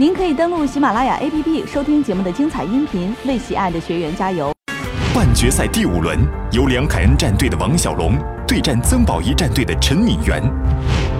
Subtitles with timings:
[0.00, 4.52] 您可以登录喜马拉雅 APP 收听节目的精彩音频，为喜爱的学员加油。
[5.12, 6.16] 半决赛第五轮，
[6.52, 8.16] 由梁凯恩战队的王小龙
[8.46, 10.40] 对战曾宝仪战队的陈敏媛。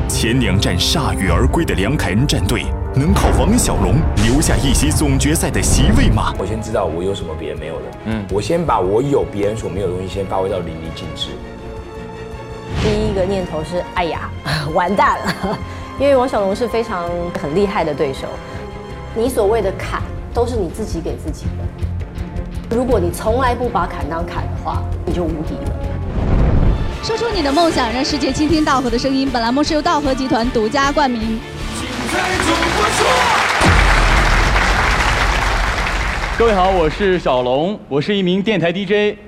[0.08, 6.32] 前两战铩羽而归的梁凯恩战队，能靠王小龙留下一席总决赛的席位吗？
[6.38, 11.30] 我先知道我有什么别人没有的，嗯，我先把我有别人所没有的东西先发挥到淋漓尽致。
[12.80, 14.30] 第一个念头是，哎呀，
[14.72, 15.58] 完蛋了，
[15.98, 17.10] 因为王小龙是非常
[17.42, 18.28] 很厉害的对手。
[19.18, 20.00] 你所谓的坎，
[20.32, 22.76] 都是你自己给自己的。
[22.76, 25.72] 如果你从来不把坎当坎的话，你就无敌了。
[27.02, 29.28] 说出你的梦想，让世界倾听道和的声音。
[29.28, 31.40] 本栏目是由道和集团独家冠名。
[36.38, 39.18] 各位好，我是小龙，我是一名电台 DJ。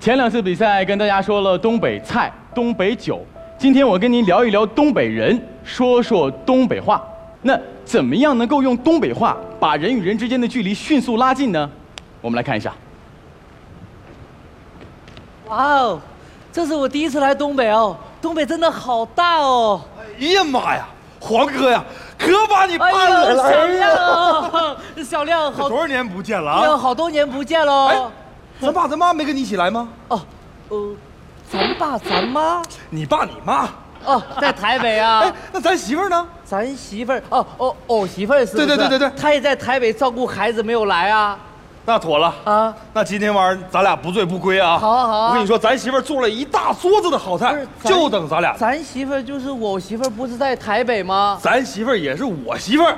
[0.00, 3.24] 前两次比赛跟大家说了东北菜、东北酒，
[3.56, 7.00] 今天我跟您聊一聊东北人，说说东北话。
[7.46, 11.70] 那怎么样能够用东北话把人与人之间的距离迅速拉近呢？
[12.20, 12.74] 我们来看一下。
[15.46, 16.00] 哇哦，
[16.52, 19.80] 这是我第一次来东北哦，东北真的好大哦！
[20.20, 20.88] 哎呀妈呀，
[21.20, 21.84] 黄哥呀，
[22.18, 23.36] 可把你办了！
[23.36, 26.76] 小亮，小亮，好多少年不见了啊！
[26.76, 28.10] 好多年不见喽！
[28.60, 29.88] 咱爸咱妈没跟你一起来吗？
[30.08, 30.20] 哦，
[30.70, 30.96] 呃，
[31.48, 33.68] 咱爸咱妈，你爸你妈。
[34.06, 35.20] 哦，在台北啊！
[35.24, 36.26] 哎，那咱媳妇儿呢？
[36.44, 38.56] 咱媳妇儿哦哦，我媳妇儿是。
[38.56, 41.38] 对对对对对，她也在台北照顾孩子，没有来啊。
[41.88, 42.74] 那妥了啊！
[42.92, 44.76] 那今天晚上咱俩不醉不归啊！
[44.76, 45.28] 好啊好啊！
[45.28, 48.56] 我跟你说，咱媳妇儿做了一大桌子的好菜，就等咱俩。
[48.56, 51.38] 咱媳妇儿就是我媳妇儿，不是在台北吗？
[51.40, 52.96] 咱媳妇儿也是我媳妇儿。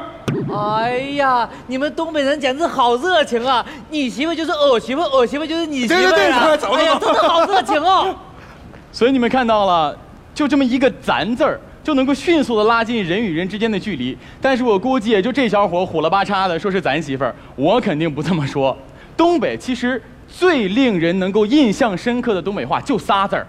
[0.55, 3.65] 哎呀，你们东北人简直好热情啊！
[3.91, 6.01] 你媳妇就是我媳妇，我媳妇就是你媳妇啊！
[6.01, 6.17] 对对
[6.57, 8.15] 对，哎呀，真的好热情哦！
[8.91, 9.95] 所以你们看到了。
[10.39, 14.17] 就这么一个“咱”字儿，就能够迅速的拉近人与人之间的距离。
[14.41, 18.79] 但是我估计，也就这小伙虎了吧叉的说是咱媳妇儿，我肯定不这么说。
[19.17, 23.45] 东北其实最令人能够印象深刻的东北话就仨字儿：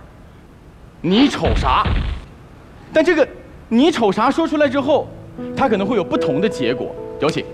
[1.02, 1.84] 你瞅啥？
[2.92, 3.28] 但这个
[3.70, 5.08] “你瞅啥”说出来之后，
[5.56, 6.96] 它可能会有不同的结果。
[7.22, 7.46] 有请。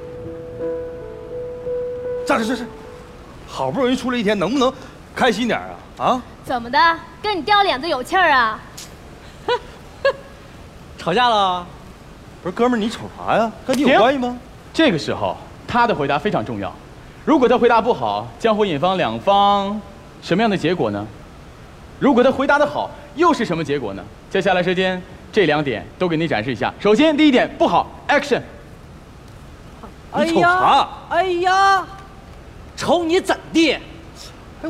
[2.26, 2.64] 站着，站着，
[3.46, 4.72] 好不容易出来一天，能不能
[5.14, 6.06] 开心点啊？
[6.06, 6.24] 啊？
[6.46, 6.80] 怎么的？
[7.22, 8.58] 跟你掉脸子有气儿啊？
[11.06, 11.64] 吵架了？
[12.42, 13.52] 不是，哥们儿，你瞅啥呀？
[13.64, 14.36] 跟你有关系吗？
[14.74, 16.74] 这个时候，他的回答非常重要。
[17.24, 19.80] 如果他回答不好，将会引发两方
[20.24, 21.06] 什么样的结果呢？
[22.00, 24.04] 如果他回答的好，又是什么结果呢？
[24.32, 25.00] 接下来时间，
[25.32, 26.74] 这两点都给你展示一下。
[26.80, 28.42] 首先，第一点不好，Action。
[30.18, 30.90] 你瞅啥？
[31.10, 31.86] 哎呀，
[32.76, 33.74] 瞅你怎地？
[33.74, 33.82] 哎，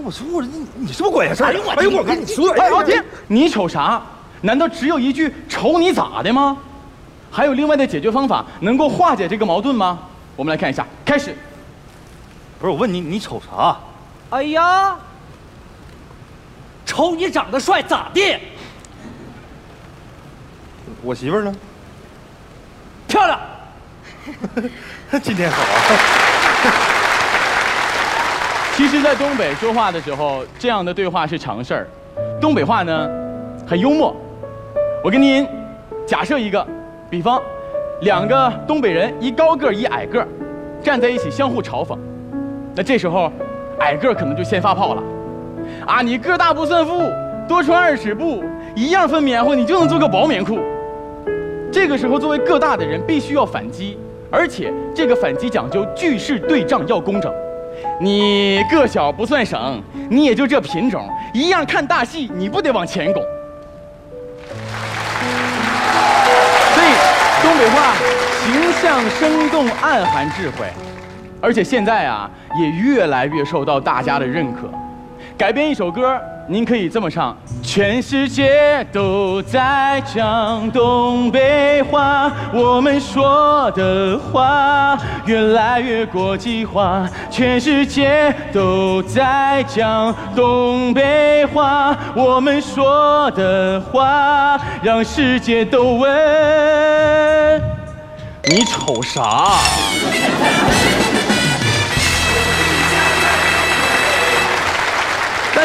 [0.03, 1.33] 我说我你你什么鬼呀？
[1.41, 4.01] 哎呦我哎呦我跟你说，哎老铁，你瞅啥？
[4.41, 6.57] 难道只有一句“瞅你咋的”吗？
[7.31, 9.99] 还有另外的解决方法能够化解这个矛盾吗？
[10.35, 11.35] 我们来看一下，开始。
[12.59, 13.77] 不是我问你，你瞅啥？
[14.29, 14.95] 哎呀，
[16.85, 18.37] 瞅你长得帅咋地？
[21.01, 21.53] 我媳妇呢？
[23.07, 23.39] 漂亮。
[25.21, 25.77] 今天好啊。
[28.75, 31.87] 其实，在东北说话的时候，这样的对话是常事儿。
[32.41, 33.09] 东北话呢，
[33.67, 34.15] 很幽默。
[35.05, 35.47] 我跟您
[36.03, 36.65] 假设一个
[37.11, 37.39] 比方，
[38.01, 40.27] 两个东北人，一高个一矮个
[40.81, 41.95] 站在一起相互嘲讽。
[42.75, 43.31] 那这时候，
[43.81, 45.03] 矮个可能就先发炮了，
[45.85, 47.03] 啊，你个大不算富，
[47.47, 48.43] 多穿二尺布，
[48.75, 50.57] 一样分棉花，你就能做个薄棉裤。
[51.71, 53.99] 这个时候，作为个大的人，必须要反击，
[54.31, 57.31] 而且这个反击讲究句式对仗要工整。
[58.01, 59.79] 你个小不算省，
[60.09, 63.21] 你也就这品种，一样看大戏，你不得往前拱。
[67.45, 67.93] 东北话
[68.43, 70.65] 形象生动，暗含智慧，
[71.39, 72.27] 而且现在啊，
[72.59, 74.67] 也越来越受到大家的认可。
[75.37, 84.95] 改编一首歌，您可以这么唱：全世界都在讲东北话，我们说的话
[85.25, 87.09] 越来越国际化。
[87.31, 97.61] 全世界都在讲东北话，我们说的话让世界都闻。
[98.47, 99.47] 你瞅啥？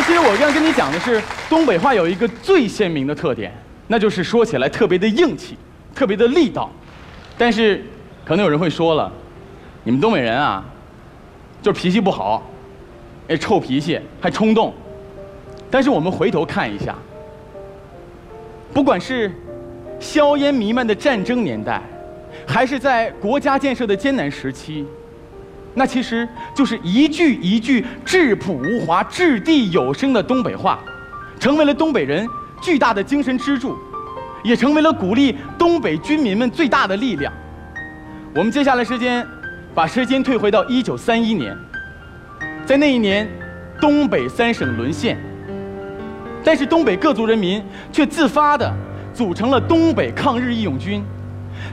[0.02, 3.52] 其实我刚跟你讲的是，东北话有一个最鲜明的特点，
[3.86, 5.56] 那就是说起来特别的硬气，
[5.94, 6.70] 特别的力道。
[7.36, 7.84] 但是，
[8.24, 9.12] 可能有人会说了，
[9.84, 10.64] 你们东北人啊，
[11.62, 12.42] 就是脾气不好，
[13.28, 14.72] 哎，臭脾气还冲动。
[15.70, 16.96] 但是我们回头看一下，
[18.72, 19.30] 不管是
[19.98, 21.82] 硝烟弥漫的战争年代。
[22.46, 24.86] 还是在国家建设的艰难时期，
[25.74, 30.78] 那其实就是一句一句质朴无华、掷地有声的东北话，
[31.38, 32.28] 成为了东北人
[32.60, 33.76] 巨大的精神支柱，
[34.42, 37.32] 也成为了鼓励东北军民们最大的力量。
[38.34, 39.26] 我们接下来时间，
[39.74, 41.56] 把时间退回到一九三一年，
[42.66, 43.28] 在那一年，
[43.80, 45.16] 东北三省沦陷，
[46.44, 47.62] 但是东北各族人民
[47.92, 48.72] 却自发的
[49.14, 51.04] 组成了东北抗日义勇军。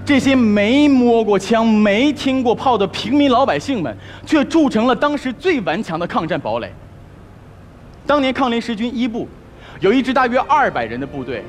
[0.06, 3.96] 这些没摸过枪、没听过炮的平民老百姓们，
[4.26, 6.72] 却铸成了当时最顽强的抗战堡垒。
[8.06, 9.28] 当年抗联十军一部，
[9.80, 11.44] 有一支大约二百人的部队，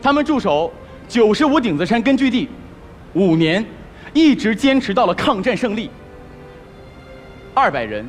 [0.00, 0.72] 他们驻守
[1.08, 2.48] 九十五顶子山根据地，
[3.14, 3.64] 五年。
[4.12, 5.88] 一直坚持到了抗战胜利。
[7.54, 8.04] 二百人，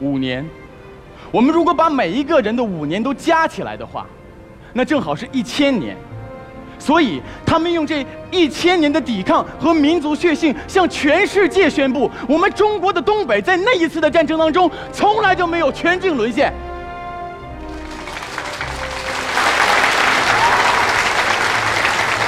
[0.00, 0.44] 五年，
[1.30, 4.04] 我们如果把每一个人的五年都加起来的话，
[4.72, 5.96] 那正好是一千年。
[6.84, 16.52] 所以，他们用这一千年的抵抗和民族血性，向全世界宣布：我们中国的东北在那一次的战争当中，从来就没有全境沦陷。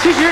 [0.00, 0.30] 其实，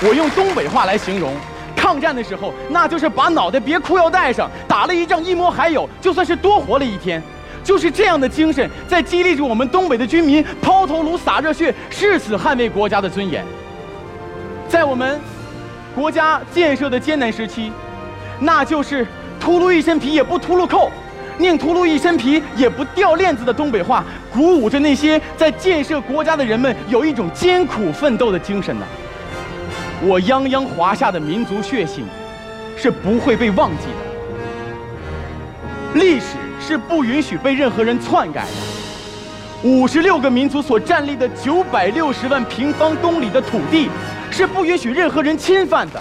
[0.00, 1.34] 我用东北话来形容。
[1.76, 7.22] 抗战的时候，那就是把脑袋别裤腰带上，打了一仗一摸还有，就算是多活了一天。
[7.64, 13.44] 就是这样的精神，在激励着我们东北的军民抛头颅、洒热血，誓死捍卫国家的尊严。
[14.68, 15.20] 在我们
[15.94, 17.70] 国家建设的艰难时期，
[18.40, 19.06] 那就是
[19.38, 20.90] 秃噜一身皮也不秃噜扣，
[21.38, 28.86] 宁秃噜一身皮也不掉链子的东北话，鼓舞着那些在建设国家的人们有一种艰苦奋斗的精神呢。
[30.02, 32.04] 我泱泱华夏的民族血性
[32.76, 33.86] 是不会被忘记
[35.94, 39.68] 的，历史是不允许被任何人篡改的。
[39.68, 43.88] 五十六个民族所占立的九百六十万平方公里的土地
[44.30, 46.00] 是不允许任何人侵犯的。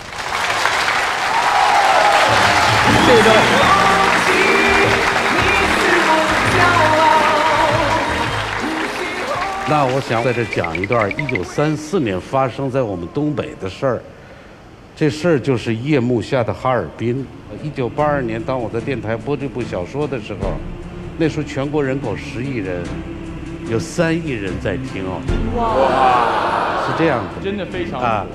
[3.08, 3.72] 这个。
[9.68, 14.02] 那我想在这讲一段一九三四年发生在我们东北的事儿。
[15.02, 17.26] 这事儿就是夜幕下的哈尔滨。
[17.64, 20.54] 一九八二年，当我在电台播这部小说的时候，
[21.18, 22.84] 那时候全国人口十亿人，
[23.68, 25.20] 有三亿人在听哦。
[25.56, 26.86] 哇！
[26.86, 28.28] 是这样的，真的非常啊。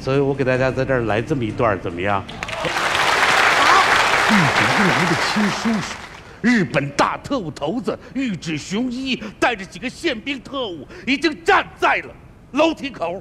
[0.00, 2.22] 所以我给大家在这儿来这么一段，怎么样？
[2.68, 3.82] 好。
[4.30, 5.96] 玉一来的亲叔叔。
[6.40, 12.14] 日本大特务头子玉置雄一带着几个宪兵特务，已经站在了
[12.52, 13.20] 楼梯口。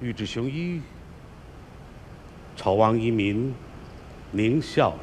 [0.00, 0.82] 玉质雄一
[2.54, 3.54] 朝王一民
[4.34, 4.98] 狞笑着：“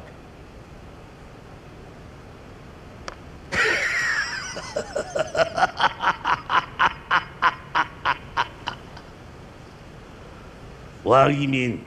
[11.02, 11.78] 王一民，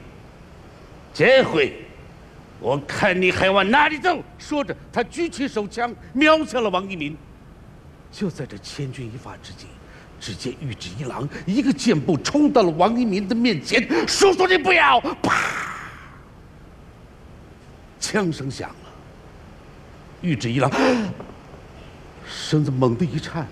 [1.13, 1.73] 这回。”
[2.59, 4.19] 我看你还往哪里走！
[4.39, 7.15] 说着，他举起手枪，瞄向了王一民。
[8.11, 9.67] 就在这千钧一发之际，
[10.19, 15.35] 只见玉置一郎一个箭步冲到了王一民的面前：“叔叔，你不要！”啪！
[17.99, 18.75] 枪声响了。
[20.21, 20.71] 玉置一郎
[22.25, 23.47] 身子猛地一颤，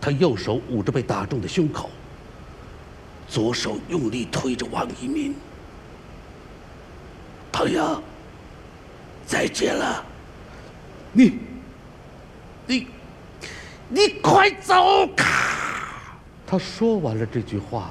[0.00, 1.90] 他右手捂着被打中的胸口，
[3.28, 5.34] 左手用力推着王一民。
[7.52, 8.02] 朋友，
[9.26, 10.04] 再见了。
[11.12, 11.38] 你，
[12.66, 12.86] 你，
[13.88, 15.06] 你快走！
[15.16, 15.24] 咔！
[16.46, 17.90] 他说完了这句话，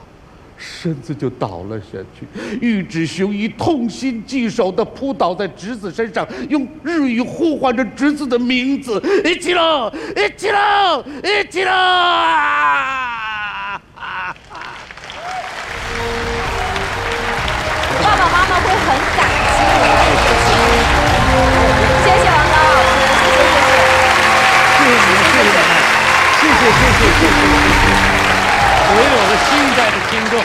[0.58, 2.26] 身子就倒了下去。
[2.60, 11.72] 玉指雄一痛心疾首的扑倒在侄子身上，用日语呼唤着侄子的名字：“一起喽，一起喽，一起喽！”
[26.68, 27.88] 谢谢谢谢谢谢。
[28.88, 30.36] 所有的新一代的听众。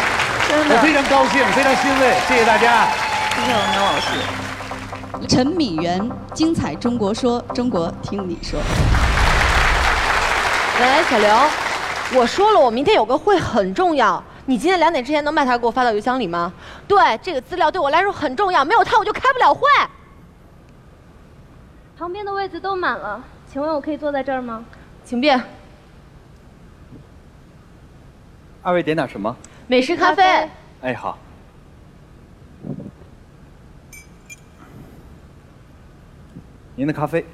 [0.55, 2.87] 我非常高兴非常欣慰谢谢大家。
[3.35, 5.27] 谢谢王刚老师。
[5.29, 8.61] 陈米媛精彩中国说中国听你说。
[10.81, 14.23] 喂小刘我说了我明天有个会很重要。
[14.47, 16.53] 你今天两点之前能把它给我发到邮箱里吗？
[16.87, 19.69] 对这个资料对我来说很重要没有它我就开不了会。
[21.99, 23.21] 旁边的位置都满了
[23.53, 24.65] 请问我可以坐在这儿吗？
[25.05, 25.43] 请便。
[28.63, 29.37] 二位点点什么？
[29.67, 30.49] 美式咖啡。
[30.83, 31.19] 哎，好。
[36.77, 37.25] 您的咖啡。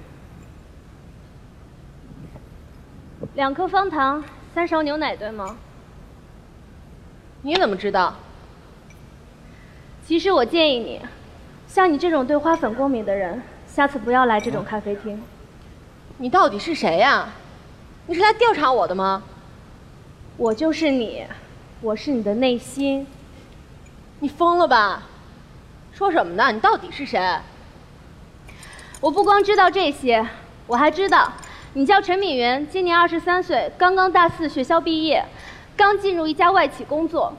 [3.35, 5.57] 两颗方糖，三勺牛奶，对吗？
[7.43, 8.15] 你怎么知道？
[10.07, 11.01] 其实我建议你，
[11.67, 15.23] 像你这种对花粉过敏的人，下次不要来这种咖啡厅。
[16.17, 17.29] 你到底是谁呀？
[18.07, 19.23] 你是来调查我的吗？
[20.39, 21.25] 我就是你，
[21.81, 23.05] 我是你的内心。
[24.21, 25.03] 你疯了吧？
[25.93, 26.53] 说什么呢？
[26.53, 27.21] 你到底是谁？
[29.01, 30.25] 我不光知道这些，
[30.69, 31.33] 我还知道，
[31.75, 35.25] 你叫陈敏云，今年二十三岁，刚刚大四学校毕业，
[35.77, 37.33] 刚进入一家外企工作。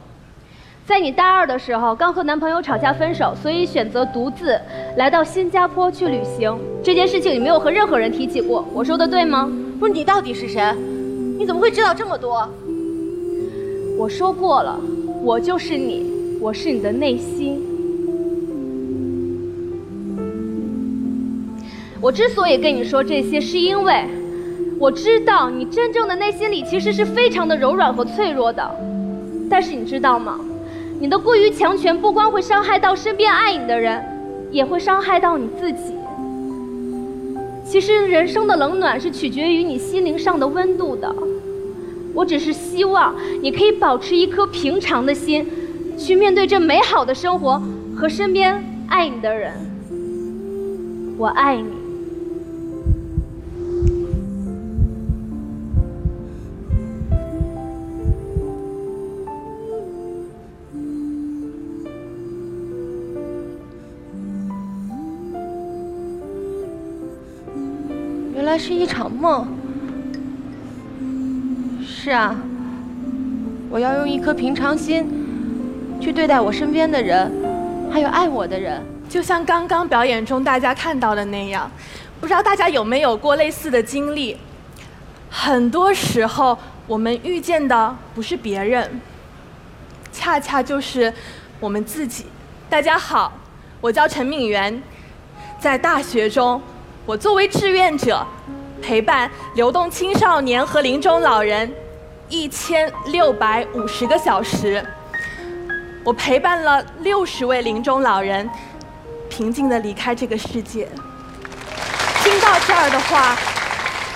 [0.85, 4.59] 在你大二的时候，刚和男朋友吵架分手，所以选择独自
[4.97, 6.53] 来到新加坡去旅行。
[6.83, 9.49] 这件事情你没有和任何人提起过，我说的对吗？
[9.79, 10.75] 不是你到底是谁？
[11.37, 12.45] 你怎么会知道这么多？
[13.99, 14.79] 我说过了，
[15.21, 17.61] 我就是你，我是你的内心。
[21.99, 24.05] 我之所以跟你说这些，是因为
[24.79, 28.73] 我知道你真正的内心里其实是非常的柔软和脆弱的。
[29.49, 30.39] 但是你知道吗？
[31.01, 34.01] 你的过于强权不光会伤害到身边爱你的人，
[34.49, 35.93] 也会伤害到你自己。
[37.65, 41.13] 其实人生的冷暖是取决于你心灵上的温度的。
[42.19, 45.47] 我只是希望你可以保持一颗平常的心，
[45.97, 47.61] 去面对这美好的生活
[47.95, 49.53] 和身边爱你的人。
[51.17, 51.63] 我爱你。
[68.35, 69.58] 原来是一场梦。
[72.09, 72.35] 是啊，
[73.69, 75.07] 我要用一颗平常心
[76.01, 77.31] 去对待我身边的人，
[77.91, 78.83] 还有爱我的人。
[79.07, 81.69] 就像刚刚表演中大家看到的那样，
[82.19, 84.35] 不知道大家有没有过类似的经历？
[85.29, 88.99] 很多时候，我们遇见的不是别人，
[90.11, 91.13] 恰恰就是
[91.59, 92.25] 我们自己。
[92.71, 93.31] 大家好，
[93.79, 94.81] 我叫陈敏媛，
[95.59, 96.59] 在大学中，
[97.05, 98.25] 我作为志愿者，
[98.81, 101.71] 陪伴流动青少年和临终老人。
[102.29, 104.85] 一千六百五十个小时，
[106.03, 108.47] 我陪伴了六十位临终老人，
[109.29, 110.87] 平静地离开这个世界。
[112.23, 113.35] 听到这儿的话，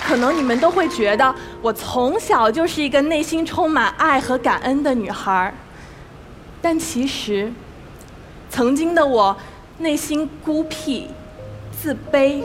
[0.06, 5.52] 可能你们都会觉得我从小就是一个内心充满爱和感恩的女孩
[6.62, 7.52] 但其实，
[8.48, 9.36] 曾经的我
[9.78, 11.08] 内心孤僻、
[11.72, 12.44] 自卑，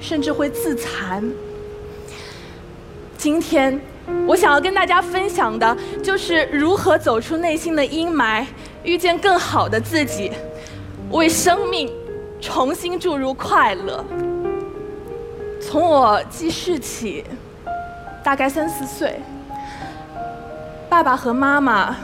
[0.00, 1.30] 甚至会自残。
[3.18, 3.78] 今天。
[4.26, 8.44] 我想要跟大家分享的，就是如何走出内心的阴霾，
[8.82, 10.30] 遇见更好的自己，
[11.10, 11.92] 为生命
[12.40, 14.04] 重新注入快乐。
[15.60, 17.24] 从我记事起，
[18.22, 19.20] 大概三四岁，
[20.88, 21.96] 爸爸和妈妈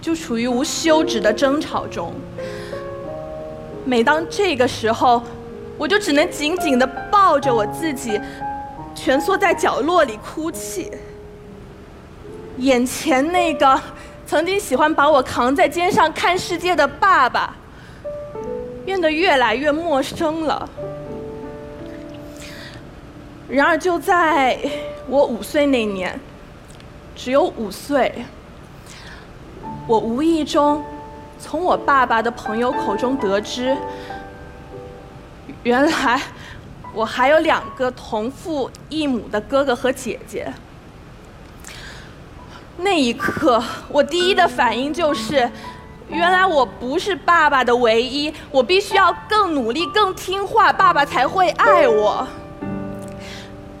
[0.00, 2.12] 就处于无休止的争吵中。
[3.84, 5.22] 每当这个时候，
[5.76, 8.20] 我就只能紧紧地抱着我自己，
[8.94, 10.90] 蜷缩在角落里哭泣。
[12.60, 13.80] 眼前那个
[14.26, 17.54] 曾经喜欢把我扛在肩上看世界的爸爸，
[18.84, 20.68] 变得越来越陌生了。
[23.48, 24.58] 然而，就在
[25.08, 26.20] 我五岁那年，
[27.16, 28.12] 只有五岁，
[29.88, 30.84] 我无意中
[31.38, 33.74] 从我爸爸的朋友口中得知，
[35.62, 36.20] 原来
[36.92, 40.52] 我还有两个同父异母的哥哥和姐姐。
[42.82, 45.48] 那一刻，我第一的反应就是，
[46.08, 52.26] 原来我不是爸爸的唯一，我必须要更努力、更听话，爸爸才会爱我。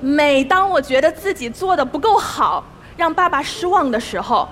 [0.00, 2.64] 每当我觉得自己做的不够好，
[2.96, 4.46] 让爸爸失望的时候，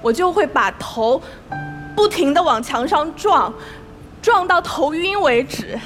[0.00, 1.20] 我就会把头
[1.94, 3.52] 不停的往墙上撞，
[4.22, 5.78] 撞到头晕为止。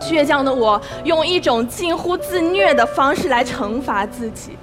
[0.00, 4.56] 倔强的我，用一种近乎自虐的方式来惩罚自己。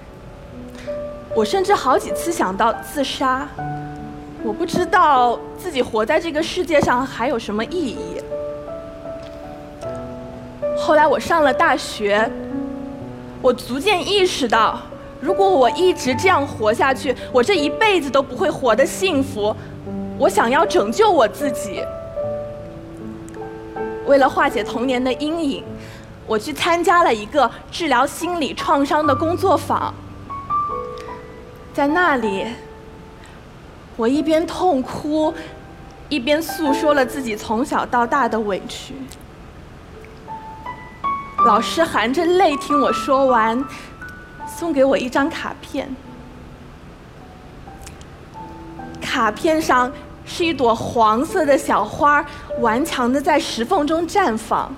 [1.36, 3.48] 我甚至好几次想到自杀，
[4.44, 8.22] 我不知道自己活在这个世界上还有什么意义。
[10.78, 12.30] 后来我上了大学，
[13.42, 14.80] 我逐渐意识到，
[15.20, 19.56] 如果我一直这样活下去，我这一辈子都不会活得幸福。
[20.20, 21.84] 我想要拯救我自己，
[24.06, 25.64] 为了化解童年的阴影，
[26.28, 29.92] 我去参加了一个治疗心理创伤的工作坊。
[31.74, 32.46] 在那里，
[33.96, 35.34] 我一边痛哭，
[36.08, 38.94] 一边诉说了自己从小到大的委屈。
[41.46, 43.66] 老师含着泪听我说完，
[44.48, 45.94] 送给我一张卡片。
[49.02, 49.92] 卡片上
[50.26, 52.24] 是一朵黄色的小花，
[52.60, 54.72] 顽强的在石缝中绽放。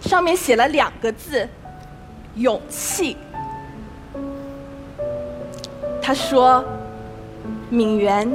[0.00, 1.48] 上面写了两个字：
[2.36, 3.16] 勇气。
[6.02, 6.64] 他说
[7.70, 8.28] ：“敏媛，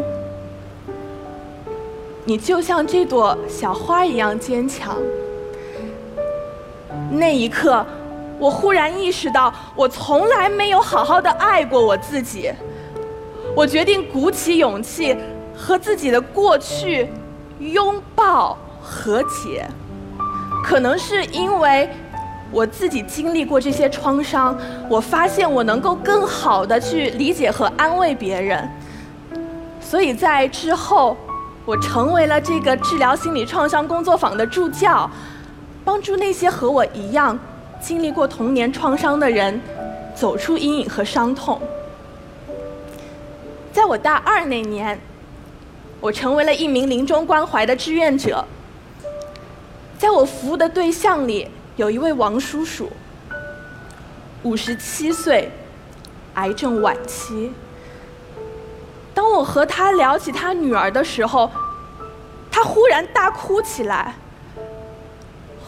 [2.24, 4.95] 你就像这朵小花一样坚强。”
[7.12, 7.86] 那一刻，
[8.39, 12.51] 我忽然意识到，我从来没有好好的爱过我自己。
[13.53, 15.15] 我决定鼓起勇气，
[15.55, 17.09] 和自己的过去
[17.59, 19.67] 拥抱和解。
[20.63, 21.89] 可能是因为
[22.51, 24.57] 我自己经历过这些创伤，
[24.89, 28.69] 我发现我能够更好的去理解和安慰别人。
[29.81, 31.15] 所以在之后，
[31.65, 35.09] 我成为了这个治疗心理创伤工作坊的助教，
[35.83, 37.37] 帮助那些和我一样
[37.81, 39.61] 经历过童年创伤的人
[40.15, 41.61] 走出阴影和伤痛。
[43.71, 44.99] 在我大二那年，
[45.99, 48.43] 我成为了一名临终关怀的志愿者。
[49.97, 51.47] 在我服务的对象里，
[51.77, 52.91] 有一位王叔叔，
[54.41, 55.51] 五十七岁，
[56.34, 57.53] 癌症晚期。
[59.13, 61.51] 当我和他聊起他女儿的时候，
[62.50, 64.15] 他忽然大哭起来。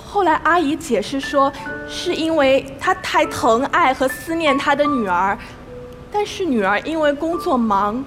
[0.04, 1.54] 后来阿姨解释说，
[1.88, 5.38] 是因为他太疼爱和思念他的女儿。
[6.12, 8.04] 但是女儿因为工作忙，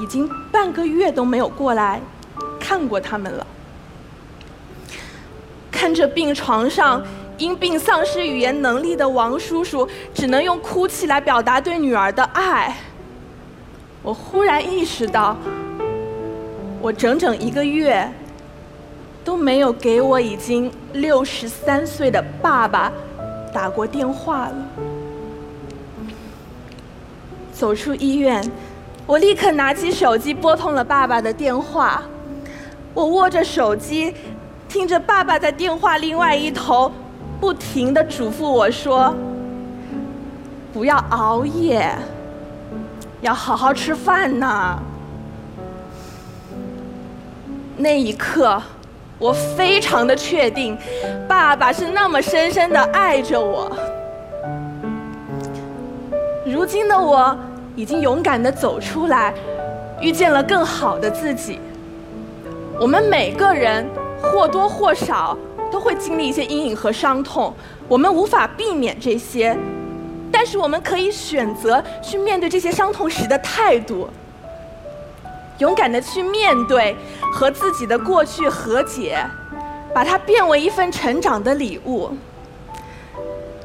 [0.00, 2.00] 已经半个月都没有过来
[2.58, 3.46] 看过他们了。
[5.94, 7.02] 着病床上
[7.38, 12.76] 因病丧失语言能力的王叔叔，只能用哭泣来表达对女儿的爱。
[14.02, 15.36] 我忽然意识到，
[16.80, 18.10] 我整整一个月
[19.24, 22.92] 都没有给我已经六十三岁的爸爸
[23.52, 24.54] 打过电话了。
[27.52, 28.42] 走出医院，
[29.06, 32.02] 我立刻拿起手机拨通了爸爸的电话。
[32.92, 34.12] 我握着手机，
[34.72, 36.90] 听着爸爸在电话另外一头
[37.38, 39.14] 不停的嘱咐我说
[40.72, 41.94] ：“不要熬夜，
[43.20, 44.78] 要好好吃饭呐。”
[47.76, 48.62] 那一刻，
[49.18, 50.78] 我非常的确定，
[51.28, 53.70] 爸爸是那么深深的爱着我。
[56.46, 57.36] 如今的我。
[57.74, 59.32] 已经勇敢的走出来，
[59.98, 61.58] 遇见了更好的自己。
[62.82, 63.88] 我们每个人
[64.20, 65.38] 或多或少
[65.70, 67.54] 都会经历一些阴影和伤痛，
[67.86, 69.56] 我们无法避免这些，
[70.32, 74.08] 但是我们可以选择去面对这些伤痛时的态度，
[75.58, 76.96] 勇敢的去面对，
[77.32, 79.16] 和自己的过去和解，
[79.94, 82.10] 把它变为一份成长的礼物。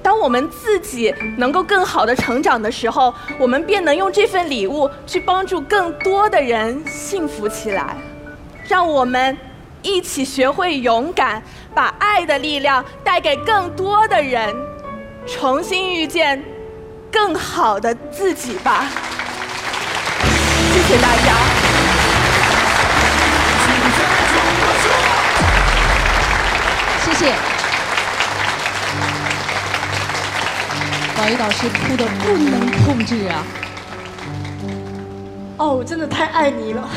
[0.03, 7.97] 当我们自己能够更好的成长的时候，我们便能用这份礼物去帮助更多的人幸福起来。
[8.67, 9.37] 让我们
[9.81, 11.41] 一起学会勇敢，
[11.73, 14.53] 把爱的力量带给更多的人，
[15.25, 16.43] 重新遇见
[17.11, 18.85] 更好的自己吧。
[20.73, 21.33] 谢谢大家。
[27.05, 27.33] 谢谢。
[31.15, 33.43] 宝仪导师哭的不能控制啊！
[35.57, 36.87] 哦，我真的太爱你了。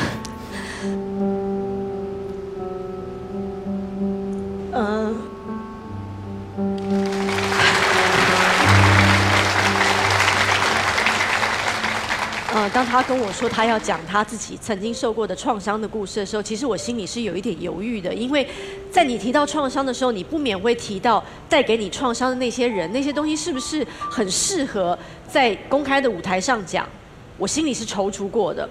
[12.73, 18.47] 当他跟我说他要讲他自己曾经受过的创伤的故事的时候，其实我心里是有一点犹豫的，因为
[18.93, 24.97] 在你提到创伤的时候，你不免会提到带给你创伤的那些人，那些东西是不是很适合
[25.29, 26.89] 在公开的舞台上讲？
[27.37, 28.69] 我心里是踌躇过的。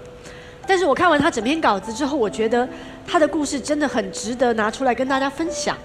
[0.66, 2.68] 但是我看完他整篇稿子之后，我觉得
[3.06, 5.76] 他的故事真的很值得拿出来跟大家分享，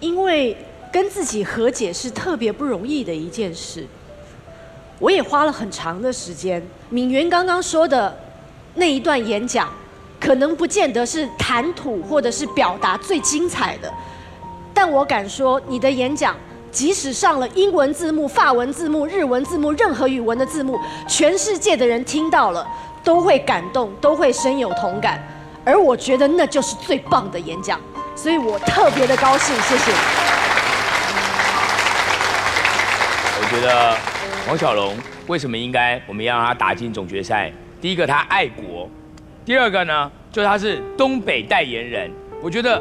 [0.00, 0.56] 因为
[0.92, 3.86] 跟自己和解是特别不容易的一件事。
[4.98, 6.62] 我也花了很长的时间。
[6.88, 8.16] 敏媛刚刚说的
[8.74, 9.68] 那一段演讲，
[10.20, 13.92] 可能不见得是谈吐或者是表达最精彩的，
[14.72, 16.34] 但我敢说，你的演讲
[16.70, 22.66] 即使上了英文字幕、法文字幕、日文字幕，任何语文的字幕，全世界的人听到了
[23.02, 25.22] 都会感动，都会深有同感。
[25.64, 27.80] 而我觉得那就是最棒的演讲，
[28.14, 29.54] 所以我特别的高兴。
[29.62, 29.92] 谢谢。
[33.40, 34.13] 我觉得。
[34.46, 34.94] 王小龙
[35.26, 37.50] 为什么应该我们要让他打进总决赛？
[37.80, 38.86] 第一个，他爱国；
[39.42, 42.10] 第二个呢，就他是东北代言人。
[42.42, 42.80] 我觉得，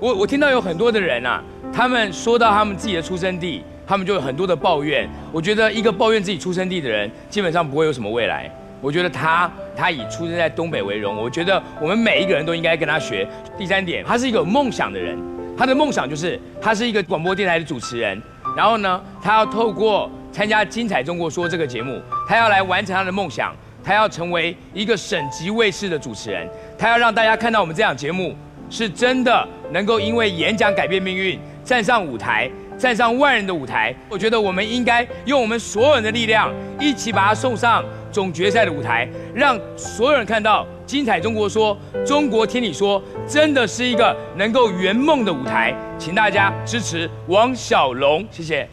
[0.00, 1.40] 我我听到有很多的人啊，
[1.72, 5.08] 他们说到他们自己的出生地，他们就有很多的抱怨。
[5.30, 8.50] 我觉得，一个抱怨自己出生地的人，基本上不会有什么未来。
[8.80, 13.26] 我觉得他他以出生在东北为荣，我觉得我们每一个人都应该跟他学。
[13.56, 15.16] 第三点，他是一个有梦想的人，
[15.56, 18.20] 他的梦想就是他是一个广播电台的主持人，
[18.56, 26.46] 然后呢，他要透过参加《精彩中国说》这个节目，他要来完成他的梦想，他要成为一个省级卫视的主持人，
[26.76, 28.36] 他要让大家看到我们这档节目
[28.68, 32.50] 是真的能够因为演讲改变命运，站上舞台。
[32.76, 45.74] 站上万人的舞台，我觉得我们应该用我们所有人的力量，一起把他送上总决赛的舞台，让所有人看到精彩中国说，中国听你说，真的是一个能够圆梦的舞台。
[45.96, 48.68] 请大家支持王小龙，谢谢。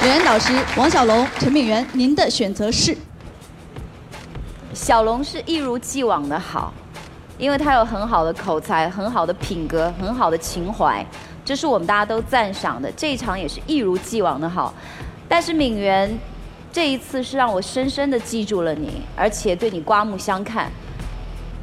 [0.00, 2.96] 表演导师王小龙、陈敏媛，您的选择是？
[4.72, 6.72] 小龙是一如既往的好，
[7.36, 11.04] 因为他有很好的口才、很好的品格、很好的情怀，
[11.44, 12.88] 这是我们大家都赞赏的。
[12.92, 14.72] 这一场也是一如既往的好，
[15.28, 16.16] 但是敏媛
[16.72, 20.70] 这一次是让我深深的记住了你，而且对你刮目相看。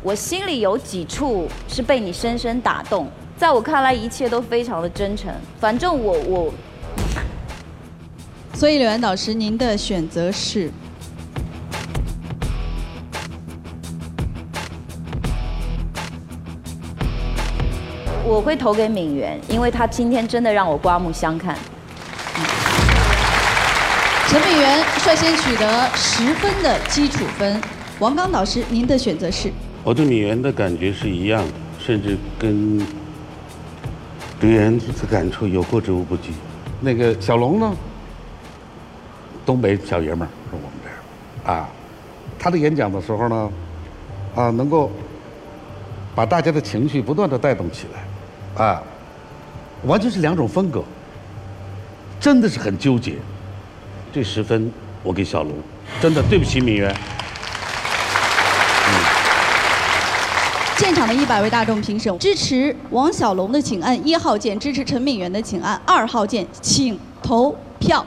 [0.04, 5.34] 我心里有几处是被你深深打动，在我看来一切都非常的真诚。
[5.58, 6.54] 反正我我
[8.56, 10.72] 所以柳岩导师，您的选择是？
[18.26, 21.58] 我会投给敏媛，因为她今天真的让我刮目相看。
[24.30, 27.62] 陈敏媛率先取得十分的基础分。
[28.00, 29.52] 王刚导师，您的选择是？
[29.84, 32.78] 我对敏媛的感觉是一样的，甚至跟
[34.40, 36.30] 刘岩的感触有过之无不及。
[36.80, 37.76] 那个小龙呢？
[39.46, 41.70] 东北小爷们儿是我们这儿啊，
[42.40, 43.50] 他的演讲的时候呢，
[44.36, 44.92] 啊，能够
[46.16, 48.82] 把大家的情绪不断的带动起来，啊，
[49.84, 50.84] 完全是两种风格，
[52.20, 53.18] 真的是很纠结。
[54.12, 54.72] 这十分
[55.04, 55.52] 我给小龙，
[56.02, 56.96] 真的对不起敏媛。
[60.78, 68.06] 现场的一百位大众评审支持王小龙的，请按一号键；支持陈敏媛的，请按二号键，请投票。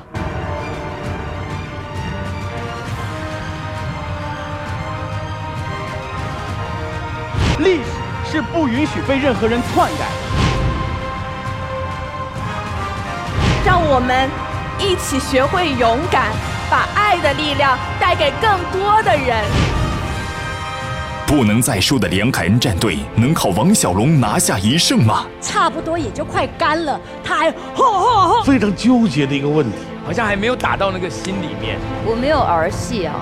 [7.59, 7.83] 历史
[8.31, 10.05] 是不允许被任何人篡改的。
[13.65, 14.31] 让我们
[14.79, 16.33] 一起学会勇敢，
[16.71, 19.45] 把爱的力量带给更多的人。
[21.27, 25.27] 不能再输的梁凯恩战队，能靠王小龙拿下一胜吗？
[25.43, 31.79] 差不多也就快干了，他还吼吼吼，非常纠结的一个问题，好像还没有打到那个心里面。
[32.07, 33.17] 我没有儿戏啊，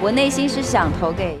[0.00, 1.38] 我内心是想投给。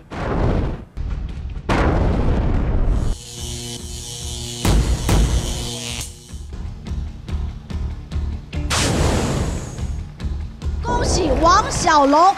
[11.40, 12.22] 王小龙！
[12.22, 12.34] 啊，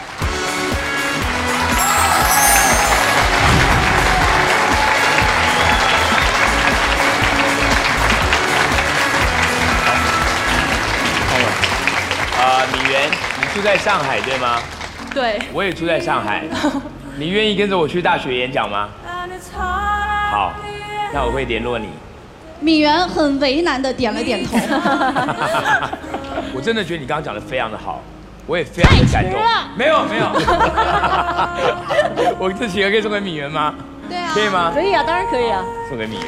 [12.71, 13.09] 敏媛，
[13.41, 14.61] 你住在上海对吗？
[15.13, 16.45] 对，我也住在上海。
[17.17, 18.87] 你愿意跟着我去大学演讲吗？
[20.31, 20.53] 好，
[21.13, 21.89] 那我会联络你。
[22.61, 24.57] 敏媛很为难的点了点头。
[26.55, 28.01] 我真的觉得你刚刚讲的非常的好，
[28.45, 29.39] 我也非常的感动。
[29.75, 30.25] 没有没有，
[32.37, 33.73] 我这企鹅可以送给米媛吗？
[34.09, 34.71] 对啊，可以吗？
[34.73, 35.63] 可以啊，当然可以啊。
[35.89, 36.23] 送给米媛。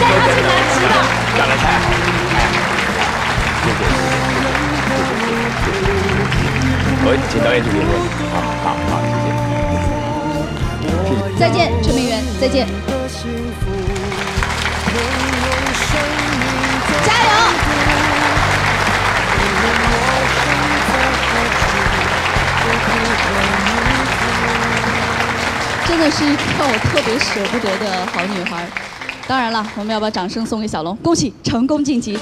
[0.00, 0.92] 带他去南极吧。
[1.36, 1.90] 讲得太好了，
[7.02, 8.04] 我请导演去联络你。
[8.30, 9.02] 好好好，谢
[11.08, 11.10] 谢。
[11.38, 12.66] 再见，陈明媛，再见。
[25.90, 26.24] 真的是
[26.56, 28.64] 让我特别舍不得的好女孩。
[29.26, 32.16] 当然了，我们要把掌声送给小龙，恭喜成功晋级。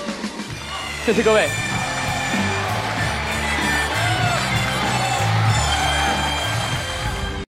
[1.05, 1.47] 谢谢各位。